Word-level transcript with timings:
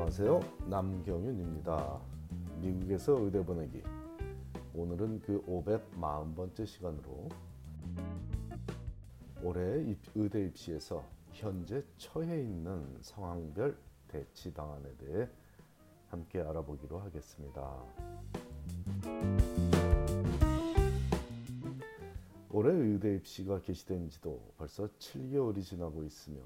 안녕하세요. 0.00 0.40
남경윤입니다. 0.70 2.00
미국에서 2.62 3.20
의대 3.20 3.44
보내기. 3.44 3.82
오늘은 4.74 5.20
그 5.20 5.44
540번째 5.44 6.66
시간으로 6.66 7.28
올해 9.42 9.94
의대 10.14 10.46
입시에서 10.46 11.04
현재 11.32 11.84
처해 11.98 12.40
있는 12.40 12.96
상황별 13.02 13.76
대치 14.08 14.50
방안에 14.54 14.96
대해 14.96 15.28
함께 16.08 16.40
알아보기로 16.40 16.98
하겠습니다. 16.98 17.84
올해 22.50 22.72
의대 22.72 23.16
입시가 23.16 23.60
개시된 23.60 24.08
지도 24.08 24.40
벌써 24.56 24.88
7개월이 24.98 25.62
지나고 25.62 26.02
있으며 26.04 26.40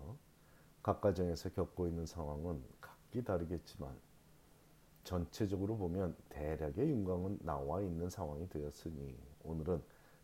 각 0.82 1.00
가정에서 1.00 1.50
겪고 1.50 1.86
있는 1.86 2.04
상황은 2.04 2.73
각기 3.14 3.22
다르겠지만 3.22 3.94
전체적으로 5.04 5.76
보면 5.76 6.16
대략의 6.30 6.78
윤곽은 6.78 7.38
나와 7.42 7.80
있는 7.80 8.10
상황이 8.10 8.48
되었으니 8.48 9.16
오늘은 9.44 9.80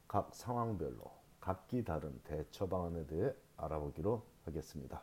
각 0.08 0.34
상황별로 0.34 1.04
각기 1.38 1.84
다른 1.84 2.18
대처 2.24 2.66
방안에 2.66 3.06
대해 3.06 3.32
알아보기로 3.58 4.24
하겠습니다. 4.44 5.00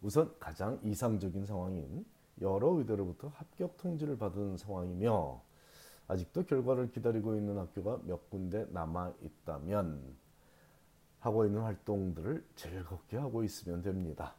우선 0.00 0.34
가장 0.40 0.80
이상적인 0.82 1.46
상황인 1.46 2.04
여러 2.40 2.70
의대로부터 2.70 3.28
합격 3.28 3.76
통지를 3.76 4.18
받은 4.18 4.56
상황이며 4.56 5.40
아직도 6.08 6.44
결과를 6.44 6.90
기다리고 6.90 7.36
있는 7.36 7.56
학교가 7.56 8.00
몇 8.02 8.28
군데 8.30 8.66
남아 8.70 9.12
있다면 9.22 10.16
하고 11.20 11.46
있는 11.46 11.60
활동들을 11.60 12.44
즐겁게 12.56 13.16
하고 13.16 13.44
있으면 13.44 13.80
됩니다. 13.82 14.34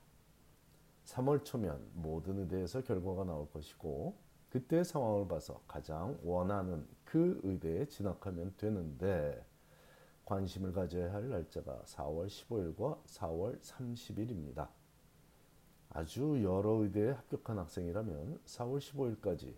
3월 1.06 1.44
초면 1.44 1.92
모든 1.94 2.40
의대에서 2.40 2.82
결과가 2.82 3.24
나올 3.24 3.50
것이고 3.52 4.16
그때 4.50 4.84
상황을 4.84 5.28
봐서 5.28 5.62
가장 5.68 6.18
원하는 6.24 6.88
그 7.04 7.40
의대에 7.44 7.86
진학하면 7.88 8.54
되는데 8.58 9.46
관심을 10.26 10.72
가져야 10.74 11.14
할 11.14 11.30
날짜가 11.30 11.84
4월 11.86 12.28
15일과 12.28 13.04
4월 13.06 13.60
30일입니다. 13.60 14.70
아주 15.90 16.42
여러 16.44 16.82
의대에 16.82 17.12
합격한 17.12 17.60
학생이라면 17.60 18.40
4월 18.46 18.80
15일까지 18.80 19.54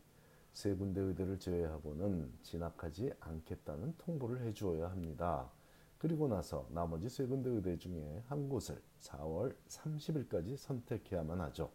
세 0.54 0.74
군데 0.74 1.02
의대를 1.02 1.40
제외하고는 1.40 2.32
진학하지 2.42 3.14
않겠다는 3.20 3.96
통보를 3.98 4.42
해주어야 4.42 4.90
합니다. 4.90 5.50
그리고 5.98 6.28
나서 6.28 6.68
나머지 6.72 7.10
세 7.10 7.26
군데 7.26 7.50
의대 7.50 7.78
중에 7.78 8.24
한 8.28 8.50
곳을 8.50 8.82
4월 9.02 9.56
30일까지 9.68 10.58
선택해야만 10.58 11.40
하죠. 11.42 11.72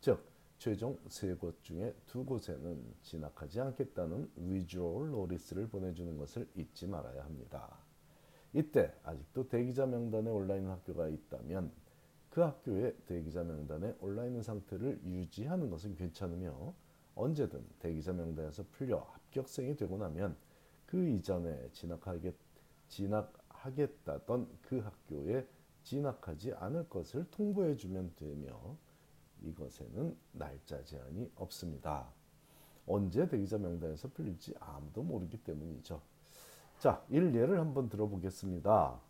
즉 0.00 0.24
최종 0.58 0.98
세 1.08 1.34
곳 1.34 1.62
중에 1.62 1.94
두 2.06 2.24
곳에는 2.24 2.94
진학하지 3.02 3.60
않겠다는 3.60 4.30
위주얼 4.36 5.10
노리스를 5.10 5.68
보내주는 5.68 6.16
것을 6.16 6.48
잊지 6.54 6.86
말아야 6.86 7.24
합니다. 7.24 7.78
이때 8.52 8.94
아직도 9.02 9.48
대기자 9.48 9.84
명단에 9.84 10.30
있는 10.30 10.70
학교가 10.70 11.08
있다면 11.08 11.72
그 12.30 12.40
학교의 12.40 12.96
대기자 13.06 13.42
명단에 13.42 13.94
있는 14.00 14.42
상태를 14.42 15.00
유지하는 15.04 15.70
것은 15.70 15.96
괜찮으며 15.96 16.74
언제든 17.14 17.64
대기자 17.80 18.12
명단에서 18.12 18.64
풀려 18.72 18.98
합격생이 18.98 19.76
되고 19.76 19.98
나면 19.98 20.36
그 20.86 21.08
이전에 21.08 21.70
진학하겠 21.72 22.34
진학 22.88 23.32
하겠다던 23.64 24.48
그 24.62 24.78
학교에 24.78 25.46
진학하지 25.82 26.52
않을 26.54 26.88
것을 26.88 27.26
통보해 27.30 27.76
주면 27.76 28.12
되며 28.16 28.76
이것에는 29.42 30.16
날짜 30.32 30.82
제한이 30.84 31.30
없습니다. 31.36 32.08
언제 32.86 33.26
대기자 33.26 33.58
명단에서 33.58 34.08
풀릴지 34.08 34.54
아무도 34.60 35.02
모르기 35.02 35.38
때문이죠. 35.38 36.00
자, 36.78 37.04
일례를 37.08 37.58
한번 37.58 37.88
들어보겠습니다. 37.88 39.00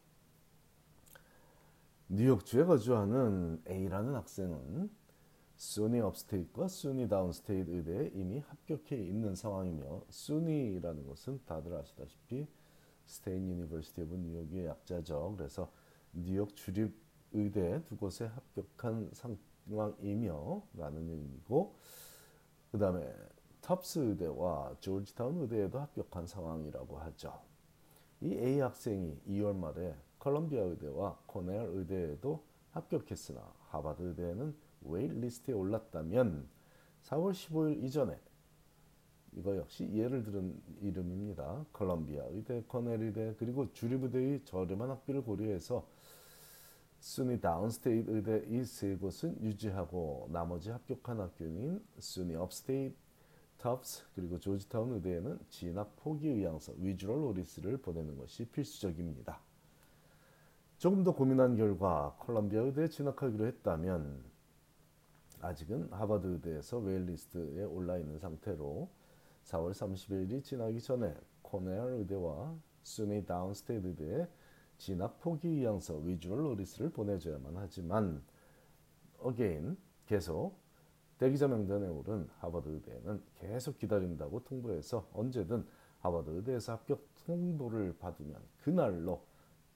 뉴욕주에 2.08 2.64
거주하는 2.64 3.62
A라는 3.66 4.14
학생은 4.14 4.90
SUNY 5.56 6.00
Upstate와 6.00 6.68
SUNY 6.68 7.08
Downstate 7.08 7.70
의대에 7.70 8.10
이미 8.14 8.40
합격해 8.40 8.96
있는 8.96 9.34
상황이며 9.34 10.02
SUNY라는 10.10 11.06
것은 11.06 11.40
다들 11.46 11.74
아시다시피 11.74 12.46
State 13.06 13.48
University 13.48 14.02
of 14.02 14.16
New 14.16 14.33
York의 14.33 14.66
약자죠. 14.66 15.34
그래서 15.36 15.70
뉴욕 16.12 16.54
주립 16.56 16.94
의대 17.32 17.82
두 17.84 17.96
곳에 17.96 18.26
합격한 18.26 19.10
상황이며 19.12 20.62
라는 20.74 21.08
의미고 21.08 21.74
그 22.70 22.78
다음에 22.78 23.12
Tufts 23.60 23.98
의대와 23.98 24.76
조지타운 24.80 25.40
의대에도 25.42 25.80
합격한 25.80 26.26
상황이라고 26.26 26.98
하죠. 26.98 27.40
이 28.20 28.34
A 28.34 28.60
학생이 28.60 29.20
2월 29.28 29.56
말에 29.56 29.96
컬럼비아 30.18 30.62
의대와 30.62 31.18
코넬 31.26 31.70
의대에도 31.72 32.44
합격했으나 32.70 33.40
하버드 33.68 34.02
의대에는 34.02 34.54
waitlist에 34.82 35.54
올랐다면 35.54 36.48
4월 37.02 37.32
15일 37.32 37.82
이전에 37.84 38.18
이거 39.36 39.56
역시 39.56 39.88
예를 39.92 40.22
들은 40.24 40.54
이름입니다. 40.80 41.64
컬럼비아 41.72 42.24
의대, 42.30 42.62
코넬 42.68 43.02
의대 43.02 43.34
그리고 43.38 43.70
주립의대의 43.72 44.42
저렴한 44.44 44.90
학비를 44.90 45.22
고려해서 45.22 45.86
SUNY 47.00 47.40
Downstate 47.40 48.10
의대 48.10 48.44
이 48.48 48.64
세 48.64 48.94
곳은 48.96 49.40
유지하고 49.42 50.28
나머지 50.32 50.70
합격한 50.70 51.20
학교인 51.20 51.82
SUNY 51.98 52.34
Upstate, 52.34 52.94
Tufts 53.58 54.04
그리고 54.14 54.38
조지타운 54.38 54.94
의대에는 54.94 55.38
진학 55.50 55.96
포기 55.96 56.28
의향서 56.28 56.74
withdrawal 56.78 57.20
notice를 57.20 57.76
보내는 57.78 58.16
것이 58.16 58.44
필수적입니다. 58.46 59.38
조금 60.78 61.02
더 61.02 61.12
고민한 61.12 61.56
결과 61.56 62.14
컬럼비아 62.20 62.62
의대에 62.62 62.88
진학하기로 62.88 63.46
했다면 63.46 64.22
아직은 65.40 65.88
하버드 65.92 66.26
의대에서 66.26 66.78
waitlist에 66.78 67.64
올라 67.64 67.98
있는 67.98 68.18
상태로 68.18 68.88
4월 69.44 69.72
30일이 69.72 70.42
지나기 70.42 70.80
전에 70.80 71.14
코넬 71.42 72.00
의대와 72.00 72.56
SUNY 72.82 73.24
Downstate 73.26 73.86
의대에 73.86 74.28
진학 74.78 75.20
포기 75.20 75.48
의향서 75.48 75.98
withdrawal 75.98 76.42
notice를 76.42 76.90
보내줘야만 76.90 77.56
하지만 77.56 78.22
again 79.18 79.76
계속 80.06 80.58
대기자 81.18 81.46
명단에 81.46 81.86
오른 81.86 82.28
하버드 82.38 82.68
의대는 82.68 83.22
계속 83.36 83.78
기다린다고 83.78 84.44
통보해서 84.44 85.08
언제든 85.12 85.64
하버드 86.00 86.30
의대에서 86.30 86.72
합격 86.72 87.06
통보를 87.24 87.96
받으면 87.98 88.36
그날로 88.62 89.24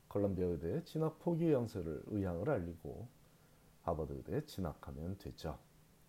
컬럼비아 0.08 0.46
의대에 0.46 0.82
진학 0.84 1.18
포기 1.20 1.44
의향서를 1.44 2.02
의향을 2.06 2.50
알리고 2.50 3.06
하버드 3.82 4.12
의대에 4.12 4.44
진학하면 4.44 5.16
되죠. 5.18 5.58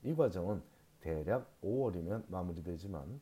이 0.04 0.16
과정은 0.16 0.62
대략 1.00 1.62
5월이면 1.62 2.24
마무리되지만 2.28 3.22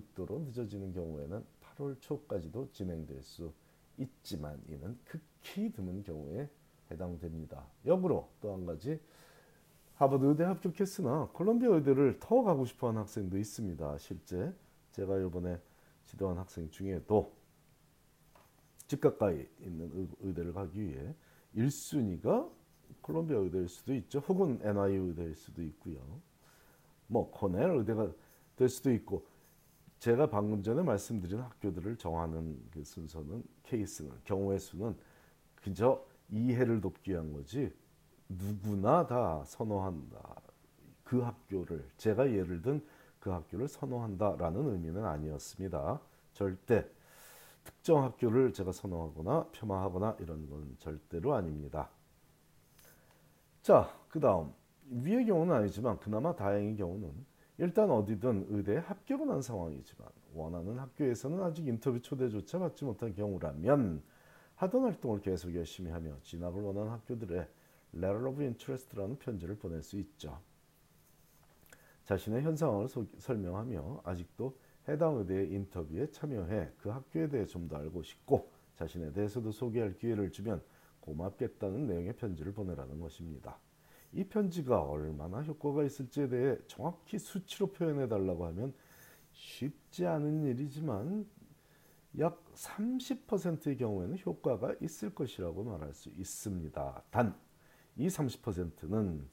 극도로 0.00 0.40
늦어지는 0.40 0.92
경우에는 0.92 1.44
8월 1.62 2.00
초까지도 2.00 2.70
진행될 2.72 3.22
수 3.22 3.52
있지만 3.98 4.60
이는 4.68 4.98
극히 5.04 5.72
드문 5.72 6.02
경우에 6.02 6.48
해당됩니다. 6.90 7.66
역으로 7.84 8.28
또 8.40 8.52
한 8.52 8.66
가지 8.66 9.00
하버드 9.94 10.24
의대 10.26 10.44
합격했으나 10.44 11.30
콜롬비아 11.32 11.70
의대를 11.70 12.18
더 12.20 12.42
가고 12.42 12.66
싶어하는 12.66 13.00
학생도 13.00 13.38
있습니다. 13.38 13.98
실제 13.98 14.52
제가 14.92 15.18
이번에 15.20 15.58
지도한 16.04 16.36
학생 16.36 16.70
중에도 16.70 17.32
집 18.86 19.00
가까이 19.00 19.46
있는 19.60 20.08
의대를 20.20 20.52
가기 20.52 20.80
위해 20.80 21.14
1순위가 21.56 22.50
콜롬비아 23.00 23.38
의대일 23.38 23.68
수도 23.68 23.94
있죠. 23.94 24.18
혹은 24.20 24.60
NYU 24.62 25.08
의대일 25.08 25.34
수도 25.34 25.62
있고요. 25.62 25.98
뭐 27.06 27.30
코넬 27.30 27.78
의대가 27.78 28.12
될 28.56 28.68
수도 28.68 28.92
있고 28.92 29.26
제가 29.98 30.28
방금 30.28 30.62
전에 30.62 30.82
말씀드린 30.82 31.40
학교들을 31.40 31.96
정하는 31.96 32.60
그 32.70 32.84
순서는 32.84 33.42
케이스는 33.64 34.12
경우의 34.24 34.58
수는 34.58 34.96
그저 35.54 36.04
이해를 36.30 36.80
돕기 36.80 37.12
위한 37.12 37.32
거지 37.32 37.72
누구나 38.28 39.06
다 39.06 39.42
선호한다. 39.44 40.42
그 41.04 41.20
학교를 41.20 41.88
제가 41.96 42.30
예를 42.30 42.62
든 42.62 42.82
그 43.26 43.30
학교를 43.32 43.66
선호한다라는 43.66 44.74
의미는 44.74 45.04
아니었습니다. 45.04 46.00
절대 46.32 46.88
특정 47.64 48.04
학교를 48.04 48.52
제가 48.52 48.70
선호하거나 48.70 49.48
폄하하거나 49.50 50.18
이런 50.20 50.48
건 50.48 50.76
절대로 50.78 51.34
아닙니다. 51.34 51.90
자, 53.62 53.90
그 54.08 54.20
다음 54.20 54.54
위의 54.88 55.26
경우는 55.26 55.52
아니지만 55.52 55.98
그나마 55.98 56.36
다행인 56.36 56.76
경우는 56.76 57.12
일단 57.58 57.90
어디든 57.90 58.46
의대에 58.50 58.76
합격은 58.78 59.30
한 59.30 59.40
상황이지만 59.40 60.08
원하는 60.34 60.78
학교에서는 60.78 61.42
아직 61.42 61.66
인터뷰 61.66 62.00
초대조차 62.00 62.58
받지 62.58 62.84
못한 62.84 63.14
경우라면 63.14 64.02
하던 64.56 64.82
활동을 64.82 65.20
계속 65.20 65.54
열심히 65.54 65.90
하며 65.90 66.16
진학을 66.22 66.62
원하는 66.62 66.90
학교들의 66.90 67.48
Letter 67.94 68.28
of 68.28 68.42
Interest라는 68.42 69.18
편지를 69.18 69.56
보낼 69.56 69.82
수 69.82 69.98
있죠. 69.98 70.38
자신의 72.04 72.42
현 72.42 72.56
상황을 72.56 72.88
소, 72.88 73.06
설명하며 73.18 74.02
아직도 74.04 74.56
해당 74.88 75.16
의대의 75.16 75.50
인터뷰에 75.52 76.10
참여해 76.10 76.72
그 76.78 76.90
학교에 76.90 77.28
대해 77.28 77.46
좀 77.46 77.68
더 77.68 77.76
알고 77.76 78.02
싶고 78.02 78.50
자신에 78.76 79.12
대해서도 79.12 79.50
소개할 79.50 79.94
기회를 79.96 80.30
주면 80.30 80.62
고맙겠다는 81.00 81.86
내용의 81.86 82.14
편지를 82.16 82.52
보내라는 82.52 83.00
것입니다. 83.00 83.58
이 84.16 84.24
편지가 84.24 84.82
얼마나 84.82 85.42
효과가 85.42 85.84
있을지에 85.84 86.28
대해 86.28 86.56
정확히 86.66 87.18
수치로 87.18 87.68
표현해 87.68 88.08
달라고 88.08 88.46
하면 88.46 88.74
쉽지 89.32 90.06
않은 90.06 90.44
일이지만 90.44 91.26
약 92.18 92.42
30%의 92.54 93.76
경우에는 93.76 94.18
효과가 94.24 94.74
있을 94.80 95.14
것이라고 95.14 95.64
말할 95.64 95.92
수 95.92 96.08
있습니다. 96.08 97.02
단 97.10 97.46
이 97.96 98.08
30%는 98.08 99.28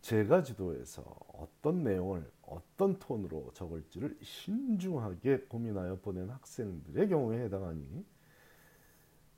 제가 0.00 0.42
지도에서 0.42 1.02
어떤 1.32 1.84
내용을 1.84 2.28
어떤 2.42 2.98
톤으로 2.98 3.52
적을지를 3.54 4.18
신중하게 4.20 5.42
고민하여 5.42 6.00
보낸 6.00 6.28
학생들의 6.28 7.08
경우에 7.08 7.44
해당하니 7.44 8.04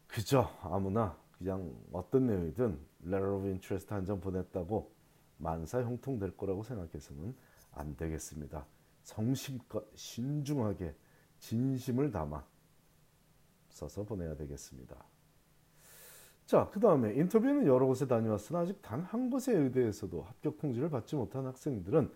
그저 0.07 0.51
아무나 0.63 1.19
그냥 1.45 1.77
어떤 1.93 2.27
내용이든 2.27 2.79
letter 3.05 3.35
of 3.35 3.45
interest 3.45 3.93
한 3.93 4.07
장 4.07 4.19
보냈다고 4.19 4.91
만사 5.37 5.83
형통될 5.83 6.39
거라고 6.39 6.63
생각해서는 6.63 7.35
안 7.73 7.95
되겠습니다. 7.97 8.65
성심껏 9.03 9.87
신중하게 9.95 10.95
진심을 11.39 12.11
담아 12.11 12.43
써서 13.69 14.05
보내야 14.05 14.35
되겠습니다. 14.37 14.97
자, 16.47 16.71
그 16.73 16.81
다음에 16.81 17.13
인터뷰는 17.15 17.67
여러 17.67 17.87
곳에 17.87 18.07
다녀왔으나 18.07 18.61
아직 18.61 18.81
단 18.81 19.03
한 19.03 19.29
곳의 19.29 19.55
의대에서도 19.55 20.23
합격 20.23 20.57
통지를 20.57 20.89
받지 20.89 21.15
못한 21.15 21.45
학생들은 21.45 22.11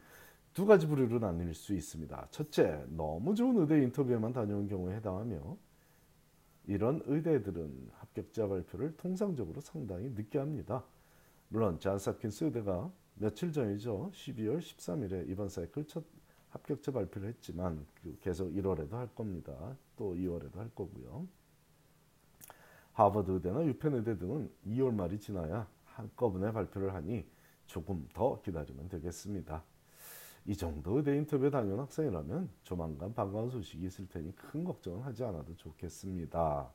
두 0.54 0.64
가지 0.64 0.86
부류로 0.86 1.18
나뉠 1.18 1.52
수 1.52 1.74
있습니다. 1.74 2.28
첫째, 2.30 2.82
너무 2.88 3.34
좋은 3.34 3.58
의대 3.58 3.82
인터뷰에만 3.82 4.32
다녀온 4.32 4.66
경우에 4.68 4.96
해당하며 4.96 5.56
이런 6.68 7.00
의대들은 7.06 7.90
합격자 7.94 8.46
발표를 8.46 8.94
통상적으로 8.98 9.58
상당히 9.62 10.10
늦게 10.10 10.38
합니다. 10.38 10.84
물론 11.48 11.80
잔스홉킨스 11.80 12.44
의대가 12.44 12.92
며칠 13.14 13.50
전이죠. 13.50 14.10
12월 14.12 14.58
13일에 14.58 15.28
이번 15.30 15.48
사이클 15.48 15.86
첫 15.86 16.04
합격자 16.50 16.92
발표를 16.92 17.30
했지만 17.30 17.86
그 18.02 18.18
계속 18.20 18.50
1월에도 18.52 18.92
할 18.92 19.08
겁니다. 19.14 19.76
또 19.96 20.14
2월에도 20.14 20.56
할 20.56 20.68
거고요. 20.74 21.26
하버드 22.92 23.30
의대나 23.30 23.64
유펜 23.64 23.94
의대 23.94 24.18
등은 24.18 24.50
2월 24.66 24.92
말이 24.92 25.18
지나야 25.18 25.66
한꺼번에 25.86 26.52
발표를 26.52 26.92
하니 26.92 27.24
조금 27.64 28.06
더 28.12 28.42
기다리면 28.42 28.90
되겠습니다. 28.90 29.64
이 30.46 30.56
정도 30.56 30.96
의대 30.96 31.16
인터뷰에 31.16 31.50
다녀온 31.50 31.80
학생이라면 31.80 32.48
조만간 32.62 33.14
반가운 33.14 33.50
소식이 33.50 33.86
있을 33.86 34.08
테니 34.08 34.34
큰 34.34 34.64
걱정은 34.64 35.02
하지 35.02 35.24
않아도 35.24 35.54
좋겠습니다. 35.56 36.70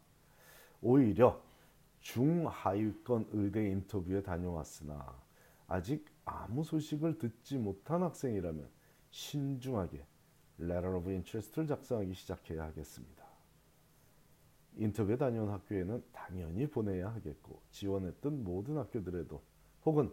오히려 0.82 1.42
중하위권 2.02 3.30
의대 3.32 3.70
인터뷰에 3.70 4.22
다녀왔으나 4.22 5.16
아직 5.68 6.06
아무 6.26 6.64
소식을 6.64 7.18
듣지 7.18 7.58
못한 7.58 8.04
학생이라면 8.04 8.70
신중하게 9.10 10.06
Letter 10.60 10.98
of 10.98 11.10
Interest를 11.10 11.68
작성하기 11.68 12.14
시작해야 12.14 12.64
하겠습니다. 12.66 13.24
인터뷰에 14.76 15.18
다녀온 15.18 15.50
학교에는 15.50 16.04
당연히 16.12 16.68
보내야 16.68 17.10
하겠고 17.14 17.62
지원했던 17.72 18.44
모든 18.44 18.78
학교들에도 18.78 19.42
혹은 19.86 20.12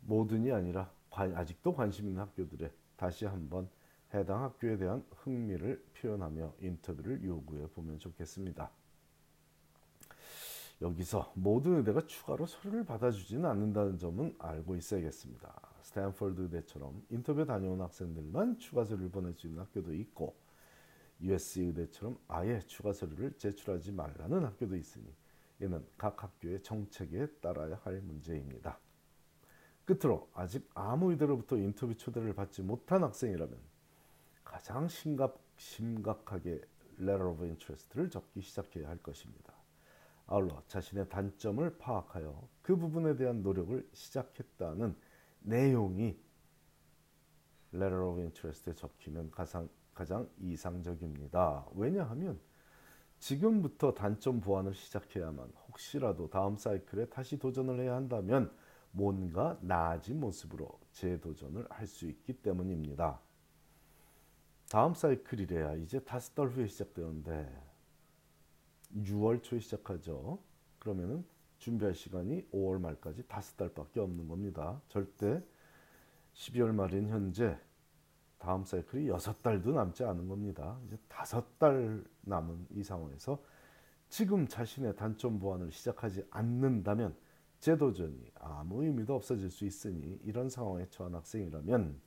모든이 0.00 0.52
아니라 0.52 0.92
아직도 1.16 1.74
관심 1.74 2.08
있는 2.08 2.20
학교들에 2.22 2.70
다시 2.96 3.24
한번 3.24 3.68
해당 4.12 4.42
학교에 4.42 4.76
대한 4.76 5.04
흥미를 5.10 5.84
표현하며 5.94 6.54
인터뷰를 6.60 7.24
요구해 7.24 7.66
보면 7.68 7.98
좋겠습니다. 7.98 8.70
여기서 10.82 11.32
모든 11.34 11.78
의대가 11.78 12.04
추가로 12.06 12.46
서류를 12.46 12.84
받아주지는 12.84 13.44
않는다는 13.48 13.98
점은 13.98 14.34
알고 14.38 14.76
있어야겠습니다. 14.76 15.52
스탠퍼드 15.82 16.40
의대처럼 16.42 17.04
인터뷰 17.10 17.44
다녀온 17.44 17.80
학생들만 17.80 18.58
추가 18.58 18.84
서류를 18.84 19.10
보낼 19.10 19.34
수 19.34 19.46
있는 19.46 19.62
학교도 19.62 19.94
있고 19.94 20.34
USC 21.20 21.62
의대처럼 21.62 22.18
아예 22.28 22.60
추가 22.60 22.92
서류를 22.92 23.38
제출하지 23.38 23.92
말라는 23.92 24.44
학교도 24.44 24.76
있으니 24.76 25.06
이는 25.60 25.84
각 25.96 26.22
학교의 26.22 26.62
정책에 26.62 27.26
따라야 27.40 27.80
할 27.84 28.00
문제입니다. 28.00 28.78
끝으로 29.84 30.28
아직 30.32 30.68
아무 30.74 31.10
의대로부터 31.10 31.56
인터뷰 31.56 31.94
초대를 31.96 32.34
받지 32.34 32.62
못한 32.62 33.02
학생이라면 33.02 33.56
가장 34.44 34.88
심각, 34.88 35.38
심각하게 35.56 36.60
letter 36.98 37.28
of 37.28 37.42
interest를 37.44 38.10
적기 38.10 38.40
시작해야 38.40 38.88
할 38.88 38.98
것입니다. 38.98 39.52
아울러 40.26 40.62
자신의 40.68 41.08
단점을 41.08 41.78
파악하여 41.78 42.48
그 42.62 42.76
부분에 42.76 43.16
대한 43.16 43.42
노력을 43.42 43.86
시작했다는 43.92 44.96
내용이 45.40 46.16
letter 47.74 48.04
of 48.04 48.20
interest에 48.20 48.74
적히면 48.74 49.30
가장, 49.30 49.68
가장 49.92 50.28
이상적입니다. 50.38 51.66
왜냐하면 51.74 52.40
지금부터 53.18 53.94
단점 53.94 54.40
보완을 54.40 54.74
시작해야만 54.74 55.52
혹시라도 55.68 56.28
다음 56.30 56.56
사이클에 56.56 57.06
다시 57.06 57.38
도전을 57.38 57.80
해야 57.80 57.94
한다면 57.94 58.50
뭔가 58.94 59.58
나아진 59.60 60.20
모습으로 60.20 60.78
재도전을 60.92 61.66
할 61.68 61.86
수 61.86 62.06
있기 62.06 62.32
때문입니다. 62.34 63.20
다음 64.70 64.94
사이클이래야 64.94 65.74
이제 65.74 66.00
다섯 66.00 66.34
달 66.34 66.48
후에 66.48 66.66
시작되는데 66.66 67.62
6월 68.96 69.42
초에 69.42 69.58
시작하죠. 69.58 70.38
그러면은 70.78 71.24
준비할 71.58 71.94
시간이 71.94 72.48
5월 72.50 72.80
말까지 72.80 73.26
다섯 73.26 73.56
달밖에 73.56 74.00
없는 74.00 74.28
겁니다. 74.28 74.80
절대 74.88 75.42
12월 76.34 76.72
말인 76.72 77.08
현재 77.08 77.58
다음 78.38 78.64
사이클이 78.64 79.08
여섯 79.08 79.42
달도 79.42 79.72
남지 79.72 80.04
않은 80.04 80.28
겁니다. 80.28 80.78
이제 80.86 80.98
다섯 81.08 81.58
달 81.58 82.04
남은 82.22 82.66
이 82.70 82.82
상황에서 82.82 83.42
지금 84.08 84.46
자신의 84.46 84.96
단점 84.96 85.38
보완을 85.38 85.72
시작하지 85.72 86.26
않는다면 86.30 87.16
재도전이 87.64 88.30
아무 88.34 88.84
의미도 88.84 89.14
없어질 89.14 89.50
수 89.50 89.64
있으니 89.64 90.20
이런 90.22 90.50
상황에 90.50 90.86
처한 90.90 91.14
학생이라면 91.14 91.98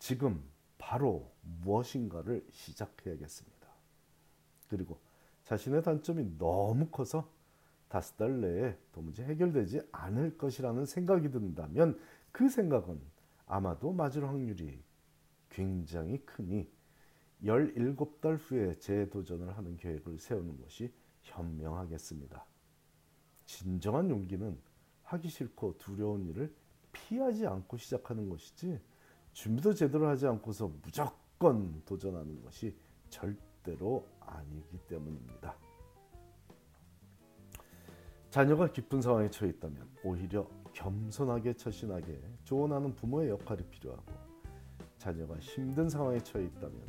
지금 0.00 0.42
바로 0.78 1.32
무엇인가를 1.62 2.44
시작해야겠습니다. 2.50 3.68
그리고 4.68 4.98
자신의 5.44 5.84
단점이 5.84 6.38
너무 6.38 6.88
커서 6.88 7.30
다섯 7.86 8.16
달 8.16 8.40
내에 8.40 8.76
도무지 8.90 9.22
해결되지 9.22 9.82
않을 9.92 10.38
것이라는 10.38 10.84
생각이 10.84 11.30
든다면 11.30 12.00
그 12.32 12.48
생각은 12.48 13.00
아마도 13.46 13.92
맞을 13.92 14.26
확률이 14.26 14.82
굉장히 15.50 16.18
크니 16.26 16.68
17달 17.44 18.38
후에 18.40 18.76
재도전을 18.80 19.56
하는 19.56 19.76
계획을 19.76 20.18
세우는 20.18 20.60
것이 20.62 20.92
현명하겠습니다. 21.22 22.44
진정한 23.44 24.10
용기는 24.10 24.58
하기 25.06 25.28
싫고 25.28 25.78
두려운 25.78 26.26
일을 26.26 26.52
피하지 26.92 27.46
않고 27.46 27.76
시작하는 27.76 28.28
것이지 28.28 28.80
준비도 29.32 29.74
제대로 29.74 30.08
하지 30.08 30.26
않고서 30.26 30.70
무조건 30.82 31.82
도전하는 31.84 32.42
것이 32.42 32.74
절대로 33.08 34.06
아니기 34.20 34.78
때문입니다. 34.88 35.54
자녀가 38.30 38.70
기쁜 38.70 39.00
상황에 39.00 39.30
처해 39.30 39.50
있다면 39.52 39.88
오히려 40.04 40.46
겸손하게 40.72 41.54
처신하게 41.54 42.20
조언하는 42.44 42.94
부모의 42.94 43.30
역할이 43.30 43.62
필요하고 43.64 44.12
자녀가 44.98 45.38
힘든 45.38 45.88
상황에 45.88 46.18
처해 46.18 46.44
있다면 46.44 46.82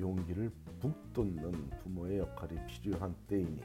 용기를 0.00 0.50
북돋는 0.80 1.70
부모의 1.82 2.18
역할이 2.18 2.66
필요한 2.66 3.14
때이니 3.26 3.60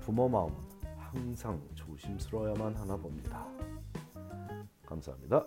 부모 0.00 0.28
마음은 0.28 0.67
항상 1.12 1.58
조심스러워야만 1.74 2.76
하나 2.76 2.96
봅니다. 2.96 3.46
감사합니다. 4.84 5.46